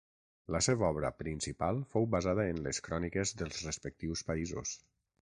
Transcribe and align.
La 0.53 0.59
seva 0.67 0.85
obra 0.93 1.11
principal 1.19 1.83
fou 1.91 2.07
basada 2.15 2.45
en 2.53 2.63
les 2.69 2.79
cròniques 2.87 3.35
dels 3.43 3.61
respectius 3.67 4.25
països. 4.31 4.73